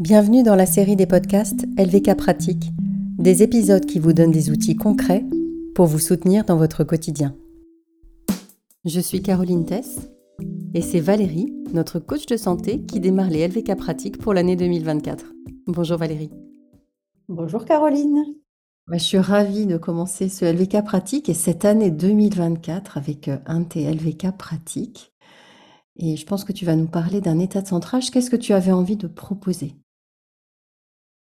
[0.00, 2.70] Bienvenue dans la série des podcasts LVK Pratique,
[3.18, 5.26] des épisodes qui vous donnent des outils concrets
[5.74, 7.36] pour vous soutenir dans votre quotidien.
[8.86, 10.08] Je suis Caroline Tess
[10.72, 15.34] et c'est Valérie, notre coach de santé, qui démarre les LVK Pratiques pour l'année 2024.
[15.66, 16.30] Bonjour Valérie.
[17.28, 18.24] Bonjour Caroline.
[18.88, 23.36] Bah, je suis ravie de commencer ce LVK Pratique et cette année 2024 avec euh,
[23.44, 25.12] un de tes LVK Pratiques.
[25.96, 28.10] Et je pense que tu vas nous parler d'un état de centrage.
[28.10, 29.74] Qu'est-ce que tu avais envie de proposer?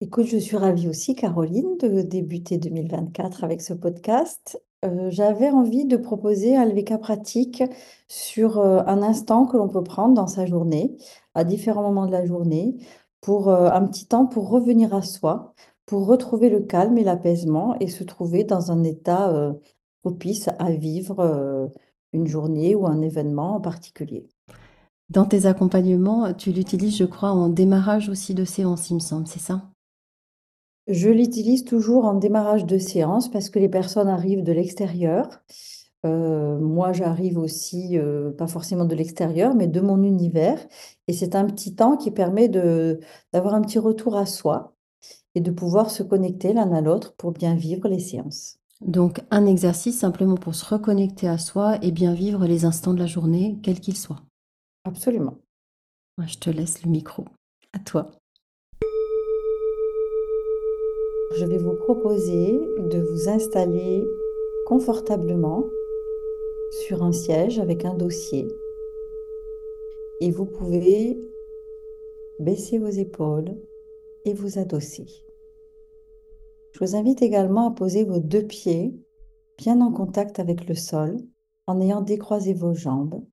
[0.00, 4.60] Écoute, je suis ravie aussi, Caroline, de débuter 2024 avec ce podcast.
[4.84, 7.62] Euh, j'avais envie de proposer un LVK pratique
[8.08, 10.96] sur euh, un instant que l'on peut prendre dans sa journée,
[11.34, 12.76] à différents moments de la journée,
[13.20, 15.54] pour euh, un petit temps pour revenir à soi,
[15.86, 19.54] pour retrouver le calme et l'apaisement et se trouver dans un état
[20.02, 21.70] propice à vivre
[22.12, 24.26] une journée ou un événement en particulier.
[25.10, 29.26] Dans tes accompagnements, tu l'utilises, je crois, en démarrage aussi de séance, il me semble,
[29.26, 29.73] c'est ça?
[30.86, 35.28] Je l'utilise toujours en démarrage de séance parce que les personnes arrivent de l'extérieur.
[36.04, 37.96] moi, j'arrive aussi,
[38.36, 40.58] pas forcément de l'extérieur, mais de mon univers.
[41.08, 44.74] Et c'est un petit temps qui permet d'avoir un petit retour à soi
[45.34, 48.58] et de pouvoir se connecter l'un à l'autre pour bien vivre les séances.
[48.80, 53.00] Donc un exercice simplement pour se reconnecter à soi et bien vivre les instants de
[53.00, 54.22] la journée, quels qu'ils soient.
[54.84, 55.38] Absolument.
[56.18, 57.24] je te laisse le micro.
[57.72, 58.10] À toi.
[61.36, 64.04] Je vais vous proposer de vous installer
[64.66, 65.64] confortablement
[66.86, 68.46] sur un siège avec un dossier.
[70.20, 71.18] Et vous pouvez
[72.38, 73.56] baisser vos épaules
[74.24, 75.06] et vous adosser.
[76.72, 78.94] Je vous invite également à poser vos deux pieds
[79.58, 81.16] bien en contact avec le sol
[81.66, 83.24] en ayant décroisé vos jambes.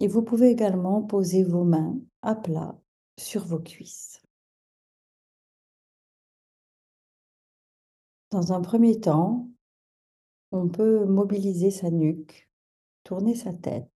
[0.00, 2.78] Et vous pouvez également poser vos mains à plat
[3.18, 4.23] sur vos cuisses.
[8.34, 9.48] Dans un premier temps,
[10.50, 12.50] on peut mobiliser sa nuque,
[13.04, 13.88] tourner sa tête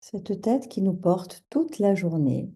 [0.00, 2.50] cette tête qui nous porte toute la journée.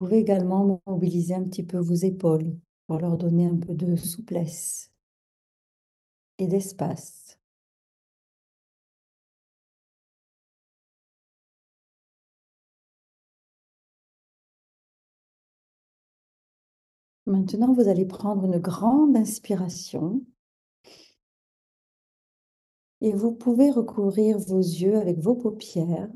[0.00, 3.96] Vous pouvez également mobiliser un petit peu vos épaules pour leur donner un peu de
[3.96, 4.90] souplesse
[6.38, 7.37] et d'espace.
[17.28, 20.24] Maintenant, vous allez prendre une grande inspiration
[23.02, 26.08] et vous pouvez recouvrir vos yeux avec vos paupières.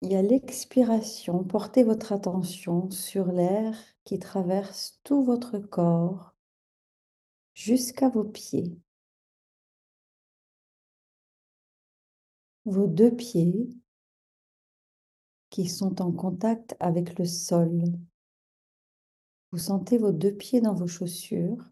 [0.00, 6.34] Et à l'expiration, portez votre attention sur l'air qui traverse tout votre corps
[7.52, 8.80] jusqu'à vos pieds.
[12.64, 13.68] Vos deux pieds
[15.50, 17.82] qui sont en contact avec le sol.
[19.52, 21.70] Vous sentez vos deux pieds dans vos chaussures.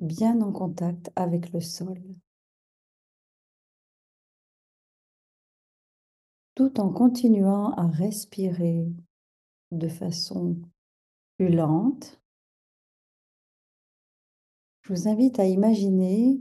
[0.00, 2.02] Bien en contact avec le sol.
[6.54, 8.86] Tout en continuant à respirer
[9.72, 10.56] de façon
[11.36, 12.20] plus lente,
[14.82, 16.40] je vous invite à imaginer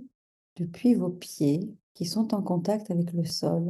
[0.55, 3.69] depuis vos pieds qui sont en contact avec le sol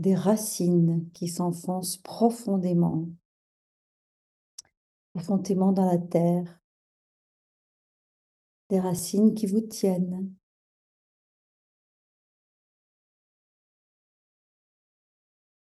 [0.00, 3.06] des racines qui s'enfoncent profondément,
[5.12, 6.58] profondément dans la terre,
[8.70, 10.34] des racines qui vous tiennent.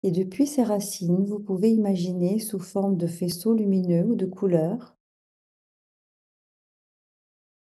[0.03, 4.97] Et depuis ces racines, vous pouvez imaginer sous forme de faisceaux lumineux ou de couleurs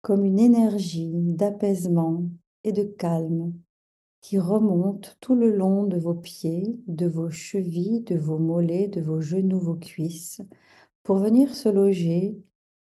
[0.01, 2.23] comme une énergie d'apaisement
[2.63, 3.53] et de calme
[4.21, 9.01] qui remonte tout le long de vos pieds, de vos chevilles, de vos mollets, de
[9.01, 10.41] vos genoux, vos cuisses,
[11.03, 12.37] pour venir se loger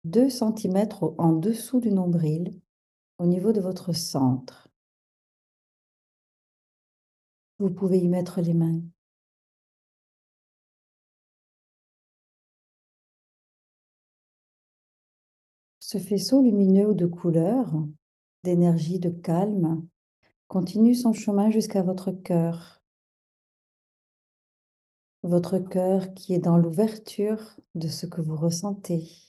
[0.05, 0.87] 2 cm
[1.17, 2.59] en dessous du nombril,
[3.17, 4.69] au niveau de votre centre.
[7.59, 8.81] Vous pouvez y mettre les mains.
[15.79, 17.73] Ce faisceau lumineux de couleur,
[18.43, 19.87] d'énergie, de calme,
[20.47, 22.81] continue son chemin jusqu'à votre cœur.
[25.23, 29.27] Votre cœur qui est dans l'ouverture de ce que vous ressentez.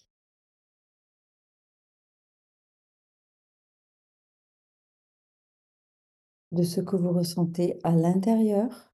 [6.52, 8.90] de ce que vous ressentez à l'intérieur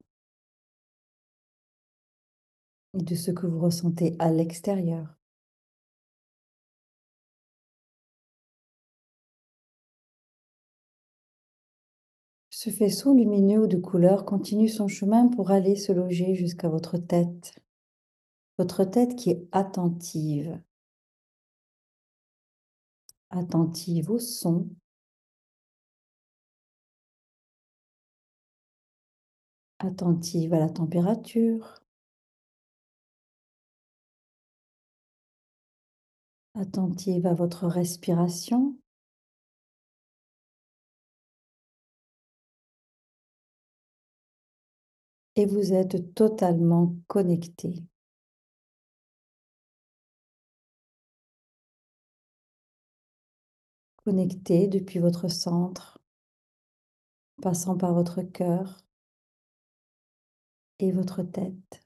[2.99, 5.24] et de ce que vous ressentez à l'extérieur.
[12.65, 16.97] Ce faisceau lumineux ou de couleur continue son chemin pour aller se loger jusqu'à votre
[16.97, 17.63] tête.
[18.57, 20.59] Votre tête qui est attentive.
[23.29, 24.71] Attentive au son.
[29.79, 31.75] Attentive à la température.
[36.55, 38.75] Attentive à votre respiration.
[45.37, 47.83] Et vous êtes totalement connecté.
[54.05, 55.99] Connecté depuis votre centre,
[57.43, 58.79] passant par votre cœur
[60.79, 61.83] et votre tête.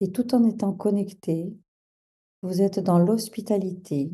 [0.00, 1.54] Et tout en étant connecté,
[2.42, 4.10] vous êtes dans l'hospitalité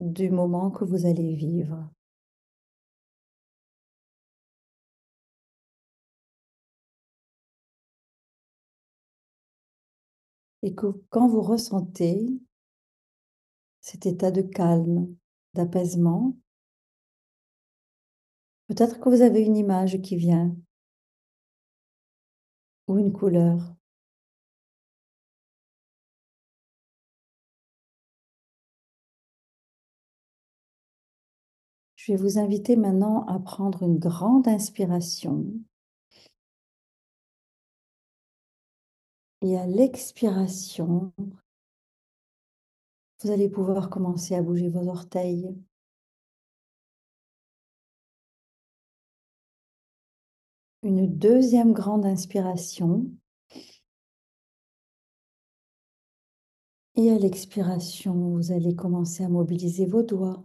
[0.00, 1.88] du moment que vous allez vivre.
[10.62, 12.26] Et que quand vous ressentez
[13.80, 15.14] cet état de calme,
[15.54, 16.36] d'apaisement,
[18.68, 20.54] peut-être que vous avez une image qui vient
[22.86, 23.74] ou une couleur.
[31.96, 35.44] Je vais vous inviter maintenant à prendre une grande inspiration.
[39.40, 41.12] Et à l'expiration,
[43.22, 45.54] vous allez pouvoir commencer à bouger vos orteils.
[50.82, 53.10] Une deuxième grande inspiration.
[56.96, 60.44] Et à l'expiration, vous allez commencer à mobiliser vos doigts,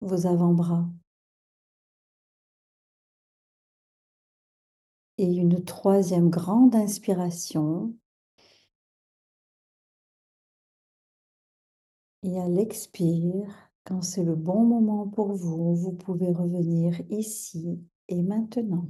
[0.00, 0.88] vos avant-bras.
[5.18, 7.94] Et une troisième grande inspiration.
[12.22, 18.22] Et à l'expire, quand c'est le bon moment pour vous, vous pouvez revenir ici et
[18.22, 18.88] maintenant.